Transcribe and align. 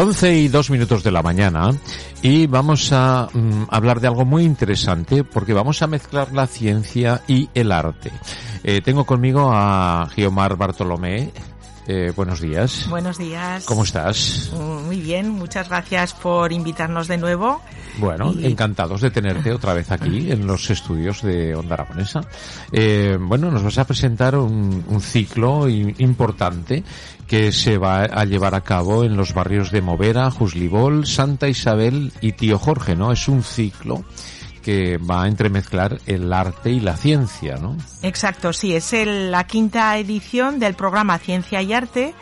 11 0.04 0.36
y 0.36 0.48
dos 0.50 0.70
minutos 0.70 1.02
de 1.02 1.12
la 1.12 1.22
mañana 1.22 1.72
y 2.22 2.46
vamos 2.46 2.92
a 2.92 3.30
mm, 3.32 3.68
hablar 3.70 4.02
de 4.02 4.08
algo 4.08 4.26
muy 4.26 4.44
interesante 4.44 5.23
porque 5.23 5.54
vamos 5.54 5.82
a 5.82 5.88
mezclar 5.88 6.34
la 6.34 6.45
ciencia 6.45 7.22
y 7.26 7.48
el 7.54 7.72
arte. 7.72 8.12
Eh, 8.66 8.82
tengo 8.82 9.06
conmigo 9.06 9.50
a 9.54 10.10
Giomar 10.14 10.58
Bartolomé. 10.58 11.32
Eh, 11.88 12.14
buenos 12.16 12.39
días. 12.39 12.88
Buenos 12.89 13.17
días. 13.17 13.66
¿Cómo 13.66 13.84
estás? 13.84 14.52
Muy 14.53 15.02
bien, 15.02 15.30
muchas 15.30 15.67
gracias 15.67 16.14
por 16.14 16.53
invitarnos 16.53 17.08
de 17.08 17.17
nuevo. 17.17 17.62
Bueno, 17.98 18.34
encantados 18.42 19.02
de 19.02 19.12
tenerte 19.12 19.52
otra 19.52 19.73
vez 19.73 19.92
aquí 19.92 20.31
en 20.31 20.48
los 20.48 20.70
estudios 20.70 21.22
de 21.22 21.56
Onda 21.56 21.76
Aragonesa. 21.76 22.22
Eh, 22.72 23.17
bueno, 23.20 23.52
nos 23.52 23.64
vas 23.64 23.78
a 23.78 23.86
presentar 23.86 24.36
un, 24.38 24.84
un 24.88 25.02
ciclo 25.02 25.67
importante 25.67 26.84
que 27.28 27.52
se 27.52 27.78
va 27.78 28.04
a 28.04 28.26
llevar 28.26 28.56
a 28.56 28.61
cabo 28.61 29.04
en 29.04 29.17
los 29.17 29.34
barrios 29.34 29.72
de 29.72 29.81
Movera, 29.81 30.31
Juslibol, 30.31 31.06
Santa 31.06 31.48
Isabel 31.50 32.14
y 32.22 32.31
Tío 32.34 32.59
Jorge, 32.59 32.95
¿no? 32.95 33.11
Es 33.11 33.28
un 33.28 33.44
ciclo 33.44 34.04
que 34.64 34.97
va 34.97 35.23
a 35.23 35.28
entremezclar 35.28 36.00
el 36.08 36.31
arte 36.33 36.72
y 36.72 36.80
la 36.80 36.95
ciencia, 36.97 37.58
¿no? 37.58 37.78
Exacto, 38.02 38.53
sí, 38.53 38.73
es 38.75 38.94
el- 38.94 39.30
la 39.31 39.44
quinta 39.45 39.95
edición 39.97 40.59
del 40.59 40.73
programa 40.73 41.20
Ciencia 41.20 41.61
y 41.61 41.73
Arte 41.73 42.14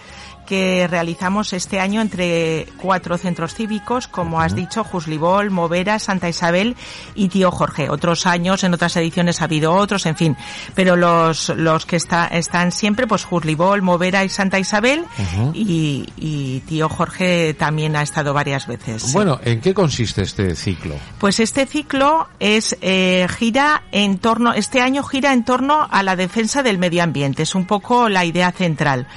que 0.52 0.86
realizamos 0.86 1.54
este 1.54 1.80
año 1.80 2.02
entre 2.02 2.68
cuatro 2.76 3.18
centros 3.18 3.56
cívicos, 3.56 4.10
como 4.10 4.42
has 4.42 4.54
dicho, 4.54 4.84
Juslibol, 4.84 5.50
Movera, 5.50 5.98
Santa 5.98 6.28
Isabel 6.28 6.76
y 7.16 7.30
Tío 7.30 7.52
Jorge. 7.52 7.90
Otros 7.90 8.26
años, 8.26 8.66
en 8.66 8.74
otras 8.74 8.98
ediciones 8.98 9.40
ha 9.40 9.46
habido 9.46 9.74
otros, 9.74 10.06
en 10.06 10.18
fin, 10.18 10.36
pero 10.76 10.98
los, 10.98 11.48
los 11.56 11.86
que 11.86 11.96
está, 11.96 12.28
están 12.28 12.74
siempre, 12.74 13.08
pues 13.08 13.24
Juslibol, 13.24 13.82
Movera 13.82 14.26
y 14.26 14.30
Santa 14.30 14.60
Isabel 14.60 15.06
y, 15.54 16.10
y 16.18 16.60
Tío 16.68 16.90
Jorge 16.90 17.54
también 17.54 17.96
ha 17.96 18.02
estado 18.02 18.34
varias 18.34 18.68
veces. 18.68 19.14
Bueno, 19.14 19.40
¿en 19.46 19.62
qué 19.62 19.74
consiste 19.74 20.23
este 20.23 20.58
ciclo? 20.58 20.95
Pues 21.17 21.40
este 21.40 21.66
ciclo 21.66 22.28
es 22.42 22.76
eh, 22.82 23.26
gira 23.40 23.84
en 23.94 24.17
torno, 24.17 24.52
este 24.52 24.82
año 24.82 25.02
gira 25.04 25.32
en 25.32 25.45
torno 25.45 25.88
a 25.90 26.04
la 26.04 26.17
defensa 26.17 26.61
del 26.61 26.78
medio 26.78 27.04
ambiente. 27.04 27.44
Es 27.44 27.56
un 27.56 27.64
poco 27.64 28.10
la 28.10 28.26
idea 28.26 28.52
central. 28.52 29.08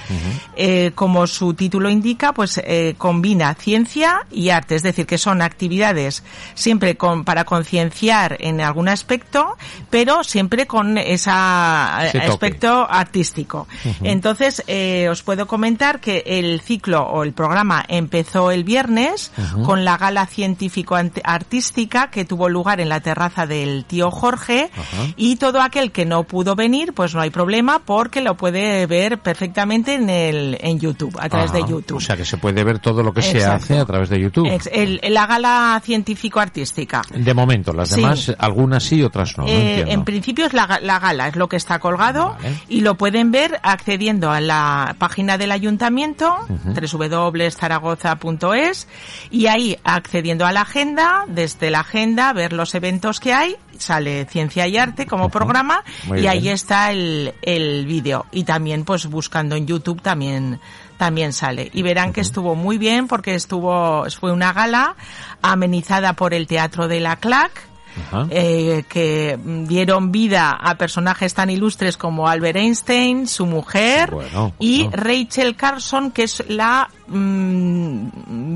Eh, 0.54 0.92
como 0.94 1.23
su 1.26 1.54
título 1.54 1.90
indica, 1.90 2.32
pues 2.32 2.60
eh, 2.64 2.94
combina 2.98 3.54
ciencia 3.54 4.26
y 4.30 4.50
arte, 4.50 4.74
es 4.74 4.82
decir, 4.82 5.06
que 5.06 5.18
son 5.18 5.42
actividades 5.42 6.22
siempre 6.54 6.96
con, 6.96 7.24
para 7.24 7.44
concienciar 7.44 8.36
en 8.40 8.60
algún 8.60 8.88
aspecto, 8.88 9.56
pero 9.90 10.24
siempre 10.24 10.66
con 10.66 10.98
ese 10.98 11.30
aspecto 11.30 12.86
artístico. 12.88 13.66
Entonces, 14.02 14.62
eh, 14.66 15.08
os 15.10 15.22
puedo 15.22 15.46
comentar 15.46 16.00
que 16.00 16.22
el 16.26 16.60
ciclo 16.60 17.02
o 17.02 17.22
el 17.22 17.32
programa 17.32 17.84
empezó 17.88 18.50
el 18.50 18.64
viernes 18.64 19.32
con 19.64 19.84
la 19.84 19.96
gala 19.96 20.26
científico-artística 20.26 22.10
que 22.10 22.24
tuvo 22.24 22.48
lugar 22.48 22.80
en 22.80 22.88
la 22.88 23.00
terraza 23.00 23.46
del 23.46 23.84
tío 23.84 24.10
Jorge 24.10 24.70
y 25.16 25.36
todo 25.36 25.60
aquel 25.60 25.92
que 25.92 26.04
no 26.04 26.24
pudo 26.24 26.54
venir, 26.54 26.92
pues 26.92 27.14
no 27.14 27.20
hay 27.20 27.30
problema 27.30 27.80
porque 27.80 28.20
lo 28.20 28.36
puede 28.36 28.86
ver 28.86 29.18
perfectamente 29.18 29.94
en 29.94 30.10
el 30.10 30.58
en 30.60 30.78
YouTube, 30.78 31.03
a 31.18 31.28
través 31.28 31.52
de 31.52 31.58
Ajá. 31.60 31.68
YouTube. 31.68 31.96
O 31.96 32.00
sea, 32.00 32.16
que 32.16 32.24
se 32.24 32.36
puede 32.36 32.62
ver 32.64 32.78
todo 32.78 33.02
lo 33.02 33.12
que 33.12 33.22
se 33.22 33.38
Exacto. 33.38 33.54
hace 33.64 33.78
a 33.78 33.84
través 33.84 34.08
de 34.08 34.20
YouTube. 34.20 34.48
El- 34.72 35.00
la 35.08 35.26
gala 35.26 35.80
científico-artística. 35.84 37.02
De 37.14 37.34
momento, 37.34 37.72
las 37.72 37.88
Sí. 37.90 38.00
demás, 38.00 38.34
algunas 38.38 38.82
sí, 38.82 39.02
otras 39.02 39.36
no. 39.38 39.44
no 39.44 39.50
Eh, 39.50 39.70
entiendo. 39.70 39.92
en 39.92 40.04
principio 40.04 40.46
es 40.46 40.52
la, 40.52 40.78
la 40.82 40.98
gala, 40.98 41.28
es 41.28 41.36
lo 41.36 41.48
que 41.48 41.56
está 41.56 41.78
colgado 41.78 42.36
Vale. 42.42 42.58
y 42.68 42.80
lo 42.80 42.94
pueden 42.96 43.30
ver 43.30 43.60
accediendo 43.62 44.30
a 44.30 44.40
la 44.40 44.94
página 44.98 45.38
del 45.38 45.52
ayuntamiento, 45.52 46.34
www.zaragoza.es 47.54 48.88
y 49.30 49.46
ahí 49.46 49.76
accediendo 49.84 50.46
a 50.46 50.52
la 50.52 50.62
agenda, 50.62 51.24
desde 51.28 51.70
la 51.70 51.80
agenda 51.80 52.32
ver 52.32 52.52
los 52.52 52.74
eventos 52.74 53.20
que 53.20 53.32
hay, 53.32 53.56
sale 53.78 54.26
Ciencia 54.26 54.66
y 54.66 54.76
Arte 54.76 55.06
como 55.06 55.28
programa 55.28 55.82
Muy 56.06 56.20
y 56.20 56.26
ahí 56.26 56.48
está 56.48 56.90
el, 56.90 57.34
el 57.42 57.86
vídeo. 57.86 58.26
Y 58.32 58.44
también 58.44 58.84
pues 58.84 59.06
buscando 59.06 59.56
en 59.56 59.66
YouTube 59.66 60.00
también 60.02 60.60
también 60.96 61.32
sale. 61.32 61.70
Y 61.72 61.82
verán 61.82 62.12
que 62.12 62.20
estuvo 62.20 62.54
muy 62.54 62.78
bien 62.78 63.08
porque 63.08 63.34
estuvo 63.34 64.04
fue 64.18 64.32
una 64.32 64.52
gala 64.52 64.96
amenizada 65.42 66.14
por 66.14 66.34
el 66.34 66.46
Teatro 66.46 66.88
de 66.88 67.00
la 67.00 67.16
CLAC 67.16 67.74
eh, 68.30 68.84
que 68.88 69.38
dieron 69.44 70.10
vida 70.10 70.50
a 70.50 70.76
personajes 70.76 71.32
tan 71.34 71.50
ilustres 71.50 71.96
como 71.96 72.28
Albert 72.28 72.56
Einstein, 72.56 73.26
su 73.26 73.46
mujer, 73.46 74.10
Bueno, 74.10 74.52
y. 74.58 74.88
Rachel 74.90 75.56
Carson, 75.56 76.10
que 76.10 76.24
es 76.24 76.42
la 76.48 76.88
mm, 77.06 78.08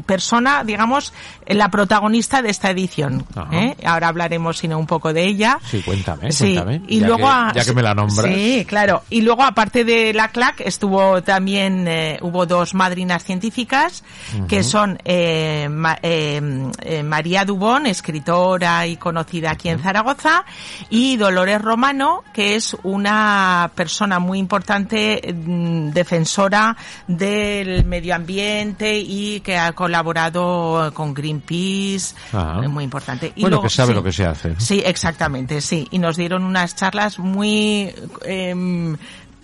persona, 0.03 0.65
digamos, 0.65 1.13
la 1.47 1.69
protagonista 1.71 2.43
de 2.43 2.51
esta 2.51 2.71
edición. 2.71 3.25
¿eh? 3.53 3.77
Ahora 3.85 4.09
hablaremos, 4.09 4.59
sino 4.59 4.79
un 4.79 4.87
poco 4.87 5.13
de 5.13 5.25
ella. 5.25 5.59
Sí, 5.65 5.83
cuéntame, 5.83 6.33
Sí, 6.33 6.55
cuéntame. 6.55 6.83
y 6.89 7.01
ya 7.01 7.07
luego 7.07 7.23
que, 7.25 7.29
a- 7.33 7.53
ya 7.55 7.65
que 7.65 7.73
me 7.73 7.83
la 7.83 7.95
nombras. 7.95 8.33
Sí, 8.35 8.65
claro. 8.69 9.03
Y 9.11 9.23
luego 9.23 9.43
aparte 9.45 9.85
de 9.85 10.13
la 10.13 10.29
CLAC 10.29 10.61
estuvo 10.61 11.23
también 11.23 11.87
eh, 11.89 12.19
hubo 12.23 12.47
dos 12.47 12.75
madrinas 12.75 13.25
científicas 13.25 14.03
que 14.49 14.63
son 14.63 14.99
eh, 15.05 15.69
Ma- 15.71 15.99
eh, 16.03 16.41
eh, 16.83 17.03
María 17.03 17.45
Dubón, 17.45 17.87
escritora 17.87 18.87
y 18.87 18.97
conocida 18.97 19.51
aquí 19.53 19.69
en 19.69 19.81
Zaragoza, 19.81 20.45
y 20.91 21.17
Dolores 21.17 21.61
Romano, 21.63 22.25
que 22.33 22.55
es 22.57 22.77
una 22.83 23.71
persona 23.75 24.19
muy 24.19 24.39
importante 24.39 25.35
mm, 25.35 25.91
defensora 25.91 26.77
del 27.07 27.85
medio 27.85 28.15
ambiente 28.15 28.99
y 28.99 29.41
que 29.41 29.57
ha 29.57 29.73
colaborado 29.89 30.93
con 30.93 31.15
Greenpeace, 31.15 32.15
Ajá. 32.33 32.61
eh, 32.63 32.69
muy 32.69 32.85
importante. 32.85 33.33
Y 33.35 33.41
Bueno, 33.41 33.57
luego- 33.57 33.63
que 33.65 33.71
sabe 33.71 33.89
sí. 33.89 33.95
lo 33.95 34.03
que 34.03 34.13
se 34.13 34.25
hace. 34.27 34.55
Sí, 34.61 34.83
exactamente, 34.85 35.61
sí. 35.63 35.89
Y 35.91 35.99
nos 35.99 36.17
dieron 36.19 36.45
unas 36.45 36.77
charlas 36.77 37.19
muy, 37.19 37.95
em, 38.27 38.97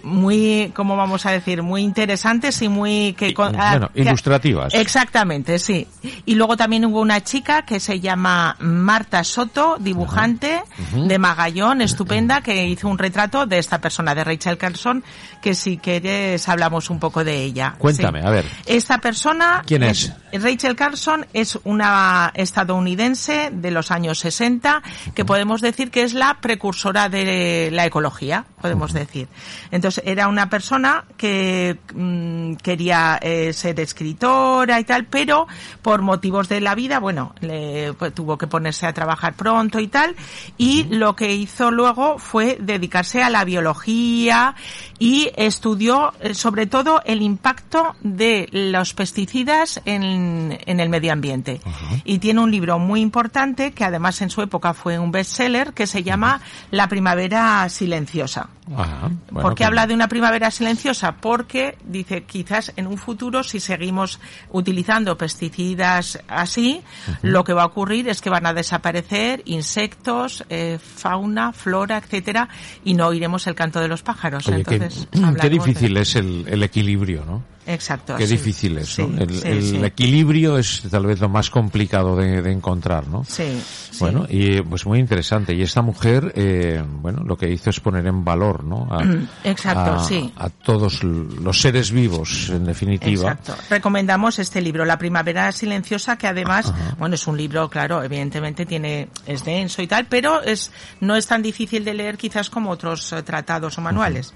muy, 0.05 0.71
¿cómo 0.75 0.97
vamos 0.97 1.27
a 1.27 1.31
decir? 1.33 1.63
Muy 1.63 1.83
interesantes 1.83 2.61
y 2.63 2.69
muy 2.69 3.15
que, 3.15 3.35
ah, 3.39 3.71
bueno, 3.73 3.91
que- 3.93 4.03
ilustrativas. 4.03 4.73
Exactamente, 4.75 5.59
sí. 5.59 5.87
Y 6.27 6.35
luego 6.35 6.57
también 6.57 6.85
hubo 6.85 7.01
una 7.01 7.23
chica 7.25 7.63
que 7.63 7.81
se 7.81 7.99
llama 8.01 8.57
Marta 8.61 9.25
Soto, 9.25 9.77
dibujante 9.81 10.63
de 10.93 11.19
Magallón, 11.19 11.81
estupenda, 11.83 12.41
que 12.43 12.67
hizo 12.67 12.89
un 12.89 12.99
retrato 12.99 13.47
de 13.47 13.59
esta 13.59 13.81
persona, 13.81 14.15
de 14.15 14.23
Rachel 14.25 14.59
Carson, 14.59 15.03
que 15.43 15.55
si 15.55 15.79
quieres 15.79 16.49
hablamos 16.49 16.91
un 16.91 16.99
poco 17.01 17.25
de 17.25 17.43
ella. 17.43 17.75
Cuéntame, 17.79 18.21
Sí. 18.21 18.27
a 18.27 18.31
ver. 18.31 18.45
Esta 18.67 18.99
persona... 18.99 19.63
¿Quién 19.67 19.83
es? 19.83 20.13
Rachel 20.33 20.77
Carson 20.77 21.27
es 21.33 21.59
una 21.65 22.33
estadounidense 22.35 23.51
de 23.53 23.71
los 23.71 23.91
años 23.91 24.19
60 24.19 24.83
que 25.15 25.25
podemos 25.25 25.61
decir 25.61 25.91
que 25.91 26.03
es 26.03 26.13
la 26.15 26.39
precursora 26.41 27.09
de 27.09 27.71
la 27.73 27.87
ecología, 27.87 28.45
podemos 28.61 28.93
decir. 28.93 29.29
Entonces 29.71 29.94
pues 29.95 30.07
era 30.07 30.29
una 30.29 30.49
persona 30.49 31.05
que 31.17 31.79
mm, 31.95 32.55
quería 32.55 33.19
eh, 33.21 33.53
ser 33.53 33.79
escritora 33.81 34.81
y 34.81 34.85
tal, 34.85 35.05
pero 35.07 35.47
por 35.83 36.03
motivos 36.03 36.49
de 36.49 36.61
la 36.61 36.75
vida, 36.75 36.99
bueno, 36.99 37.35
le, 37.41 37.93
pues, 37.95 38.15
tuvo 38.15 38.39
que 38.39 38.47
ponerse 38.47 38.87
a 38.87 38.93
trabajar 38.93 39.35
pronto 39.35 39.81
y 39.81 39.89
tal, 39.89 40.17
y 40.59 40.85
lo 40.85 41.15
que 41.15 41.35
hizo 41.35 41.71
luego 41.71 42.19
fue 42.19 42.57
dedicarse 42.61 43.23
a 43.23 43.31
la 43.31 43.45
biología 43.45 44.55
y 44.99 45.31
estudió 45.37 46.13
eh, 46.21 46.35
sobre 46.35 46.67
todo 46.67 47.03
el 47.05 47.23
impacto 47.23 47.95
de 48.03 48.49
los 48.51 48.95
pesticidas 48.95 49.81
en, 49.85 50.59
en 50.67 50.81
el 50.81 50.89
medio 50.89 51.13
ambiente. 51.13 51.61
Y 52.05 52.19
tiene 52.19 52.41
un 52.41 52.51
libro 52.51 52.79
muy 52.79 53.01
importante 53.01 53.73
que 53.73 53.85
además 53.85 54.21
en 54.23 54.31
su 54.31 54.43
época 54.43 54.75
fue 54.75 54.99
un 54.99 55.13
bestseller 55.13 55.73
que 55.73 55.87
se 55.87 56.03
llama 56.03 56.41
La 56.71 56.89
primavera 56.89 57.69
silenciosa. 57.69 58.49
Ajá, 58.77 59.11
bueno, 59.31 59.43
¿Por 59.43 59.55
qué 59.55 59.59
pues- 59.59 59.67
habla 59.69 59.87
de 59.87 59.95
una 59.95 60.09
primavera 60.09 60.51
silenciosa? 60.51 61.17
Porque 61.17 61.77
dice 61.85 62.25
quizás 62.25 62.73
en 62.77 62.87
un 62.87 62.97
futuro 62.97 63.43
si 63.45 63.61
seguimos 63.61 64.21
utilizando 64.51 65.19
pesticidas 65.19 66.19
así, 66.29 66.81
lo 67.23 67.45
que 67.45 67.53
va 67.53 67.63
a 67.65 67.67
ocurrir 67.67 68.09
es 68.09 68.21
que 68.23 68.31
van 68.31 68.47
a 68.47 68.55
desaparecer 68.55 69.43
insectos, 69.45 70.45
eh, 70.49 70.79
fauna, 70.83 71.53
flora, 71.53 71.99
etcétera, 71.99 72.49
y 72.85 72.95
no 72.95 73.09
oiremos 73.09 73.47
el 73.47 73.55
canto 73.55 73.81
de 73.81 73.89
los 73.89 74.03
pájaros. 74.03 74.47
Oye, 74.49 74.59
Entonces, 74.67 75.09
qué 75.13 75.49
de- 75.49 75.51
difícil 75.51 75.97
es 75.97 76.17
el, 76.17 76.45
el 76.49 76.63
equilibrio, 76.63 77.25
¿no? 77.27 77.43
Exacto. 77.67 78.15
Qué 78.17 78.27
sí. 78.27 78.37
difícil 78.37 78.77
es, 78.77 78.99
¿no? 78.99 79.07
Sí, 79.07 79.15
El, 79.19 79.31
sí, 79.41 79.49
el 79.49 79.63
sí. 79.63 79.77
equilibrio 79.83 80.59
es 80.59 80.83
tal 80.91 81.07
vez 81.07 81.19
lo 81.21 81.31
más 81.31 81.49
complicado 81.49 82.15
de, 82.15 82.43
de 82.43 82.53
encontrar, 82.53 83.09
¿no? 83.09 83.25
Sí, 83.25 83.59
sí. 83.91 83.97
Bueno, 84.01 84.27
y 84.29 84.61
pues 84.61 84.85
muy 84.85 84.99
interesante. 84.99 85.55
Y 85.55 85.63
esta 85.63 85.81
mujer, 85.81 86.31
eh, 86.37 86.85
bueno, 87.01 87.23
lo 87.25 87.39
que 87.39 87.51
hizo 87.51 87.71
es 87.71 87.81
poner 87.81 88.07
en 88.07 88.23
valor, 88.23 88.54
¿no? 88.63 88.87
A, 88.91 89.03
Exacto, 89.49 89.95
a- 89.95 90.05
sí. 90.05 90.33
A 90.37 90.51
todos 90.51 91.03
los 91.03 91.61
seres 91.61 91.91
vivos, 91.91 92.51
en 92.51 92.65
definitiva. 92.67 93.33
Exacto. 93.33 93.57
Recomendamos 93.71 94.39
este 94.39 94.61
libro, 94.61 94.85
La 94.85 94.99
Primavera 94.99 95.51
Silenciosa, 95.51 96.17
que 96.17 96.29
además, 96.29 96.73
bueno, 96.99 97.15
es 97.17 97.27
un 97.27 97.37
libro, 97.37 97.69
claro, 97.69 98.03
evidentemente 98.05 98.67
tiene, 98.67 99.09
es 99.27 99.45
denso 99.45 99.83
y 99.83 99.87
tal, 99.87 100.07
pero 100.07 100.43
es, 100.43 100.71
no 101.01 101.17
es 101.17 101.27
tan 101.27 101.43
difícil 101.43 101.85
de 101.85 101.95
leer 101.95 102.17
quizás 102.19 102.51
como 102.51 102.71
otros 102.71 103.13
eh, 103.13 103.23
tratados 103.23 103.79
o 103.79 103.81
manuales. 103.81 104.35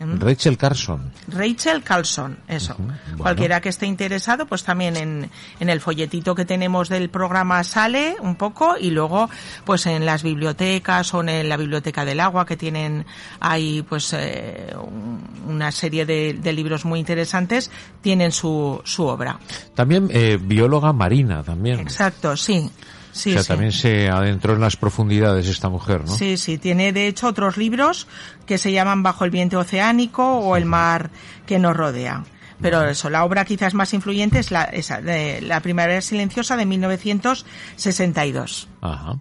Rachel 0.00 0.56
Carson. 0.56 1.10
Rachel 1.28 1.82
Carlson, 1.82 2.38
eso. 2.46 2.76
Cualquiera 3.16 3.60
que 3.60 3.68
esté 3.68 3.86
interesado, 3.86 4.46
pues 4.46 4.62
también 4.62 4.96
en, 4.96 5.30
en 5.58 5.68
el 5.68 5.80
folletito 5.80 6.34
que 6.34 6.44
tenemos 6.44 6.88
del 6.88 7.10
programa 7.10 7.64
sale 7.64 8.16
un 8.20 8.36
poco 8.36 8.76
y 8.80 8.90
luego, 8.90 9.28
pues 9.64 9.86
en 9.86 10.06
las 10.06 10.22
bibliotecas 10.22 11.12
o 11.14 11.22
en 11.22 11.48
la 11.48 11.56
biblioteca 11.56 12.04
del 12.04 12.20
agua 12.20 12.46
que 12.46 12.56
tienen 12.56 13.06
ahí, 13.40 13.82
pues 13.88 14.12
eh, 14.12 14.72
un- 14.80 15.18
una 15.48 15.72
serie 15.72 16.06
de, 16.06 16.34
de 16.34 16.52
libros 16.52 16.84
muy 16.84 17.00
interesantes, 17.00 17.70
tienen 18.00 18.30
su, 18.30 18.80
su 18.84 19.04
obra. 19.04 19.38
También 19.74 20.08
eh, 20.12 20.38
bióloga 20.40 20.92
marina, 20.92 21.42
también. 21.42 21.80
Exacto, 21.80 22.36
sí. 22.36 22.70
Sí, 23.12 23.30
o 23.30 23.34
sea, 23.34 23.42
sí. 23.42 23.48
también 23.48 23.72
se 23.72 24.08
adentró 24.08 24.54
en 24.54 24.60
las 24.60 24.76
profundidades 24.76 25.48
esta 25.48 25.68
mujer, 25.68 26.04
¿no? 26.04 26.16
Sí, 26.16 26.36
sí, 26.36 26.58
tiene 26.58 26.92
de 26.92 27.08
hecho 27.08 27.26
otros 27.26 27.56
libros 27.56 28.06
que 28.46 28.58
se 28.58 28.72
llaman 28.72 29.02
Bajo 29.02 29.24
el 29.24 29.30
viento 29.30 29.58
oceánico 29.58 30.38
o 30.38 30.56
El 30.56 30.64
mar 30.64 31.10
que 31.46 31.58
nos 31.58 31.76
rodea. 31.76 32.24
Pero 32.60 32.84
eso, 32.84 33.08
la 33.08 33.24
obra 33.24 33.44
quizás 33.44 33.72
más 33.74 33.94
influyente 33.94 34.40
es 34.40 34.50
la, 34.50 34.64
esa, 34.64 35.00
de 35.00 35.40
La 35.42 35.60
primavera 35.60 36.00
silenciosa 36.00 36.56
de 36.56 36.66
1962. 36.66 38.68
Ajá. 38.80 39.16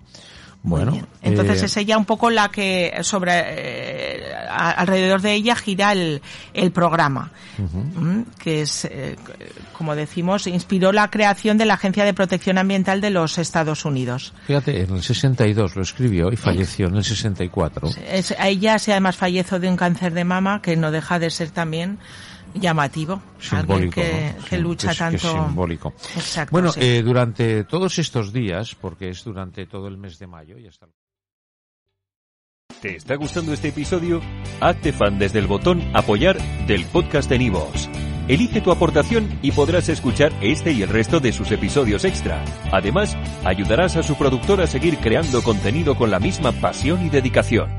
Bueno. 0.64 1.08
Entonces 1.22 1.62
eh, 1.62 1.66
es 1.68 1.78
ella 1.78 1.98
un 1.98 2.04
poco 2.06 2.30
la 2.30 2.50
que 2.50 2.94
sobre 3.02 3.32
eh, 3.36 4.24
a- 4.50 4.72
alrededor 4.72 5.22
de 5.22 5.34
ella 5.34 5.56
gira 5.56 5.94
el, 5.94 6.22
el 6.54 6.72
programa, 6.72 7.32
que 8.40 8.62
es, 8.64 8.86
eh, 8.86 9.16
como 9.78 9.96
decimos, 9.96 10.46
inspiró 10.48 10.92
la 10.92 11.10
creación 11.10 11.58
de 11.58 11.66
la 11.66 11.76
Agencia 11.76 12.04
de 12.04 12.14
Protección 12.14 12.58
Ambiental 12.58 13.00
de 13.02 13.12
los 13.12 13.38
Estados 13.38 13.86
Unidos. 13.86 14.34
fíjate, 14.46 14.82
en 14.84 14.96
el 14.96 15.04
62 15.04 15.76
lo 15.76 15.82
escribió 15.84 16.32
y 16.32 16.36
falleció 16.36 16.88
en 16.88 16.96
el 16.96 17.04
64. 17.04 17.90
Es, 18.10 18.36
ella 18.40 18.78
se 18.80 18.92
además 18.92 19.16
falleció 19.16 19.60
de 19.60 19.70
un 19.70 19.78
cáncer 19.78 20.14
de 20.14 20.26
mama 20.26 20.62
que 20.62 20.76
no 20.76 20.92
deja 20.92 21.18
de 21.20 21.30
ser 21.30 21.52
también 21.52 21.98
llamativo. 22.54 23.22
Alguien 23.52 23.60
Simbólico, 23.90 23.94
que, 24.02 24.34
¿no? 24.38 24.44
que 24.46 24.56
Sí, 24.56 24.62
lucha 24.62 24.88
que 24.88 24.92
es- 24.94 24.98
que 25.00 25.16
es 25.18 25.22
tanto. 25.22 25.46
simbólico. 25.48 25.94
Exacto. 26.16 26.52
Bueno, 26.52 26.72
sí. 26.72 26.80
eh, 26.84 27.02
durante 27.04 27.64
todos 27.64 27.98
estos 28.00 28.32
días, 28.34 28.76
porque 28.76 29.10
es 29.10 29.24
durante 29.24 29.66
todo 29.66 29.88
el 29.88 29.98
mes 29.98 30.18
de 30.20 30.28
mayo 30.28 30.58
y 30.58 30.68
hasta 30.68 30.86
el- 30.86 30.92
¿Te 32.82 32.96
está 32.96 33.16
gustando 33.16 33.54
este 33.54 33.70
episodio? 33.70 34.22
Hazte 34.62 34.94
fan 34.94 35.18
desde 35.18 35.40
el 35.40 35.48
botón 35.48 35.82
Apoyar 35.96 36.38
del 36.68 36.86
podcast 36.86 37.28
de 37.30 37.40
Nivos. 37.40 37.90
Elige 38.28 38.60
tu 38.62 38.72
aportación 38.72 39.40
y 39.42 39.52
podrás 39.52 39.88
escuchar 39.90 40.32
este 40.42 40.74
y 40.74 40.82
el 40.84 40.90
resto 40.90 41.20
de 41.20 41.32
sus 41.32 41.50
episodios 41.52 42.04
extra. 42.04 42.44
Además, 42.72 43.16
ayudarás 43.46 43.96
a 43.96 44.04
su 44.04 44.16
productor 44.16 44.60
a 44.62 44.68
seguir 44.68 44.98
creando 44.98 45.42
contenido 45.42 45.96
con 45.96 46.12
la 46.12 46.20
misma 46.20 46.52
pasión 46.52 47.06
y 47.06 47.10
dedicación. 47.10 47.70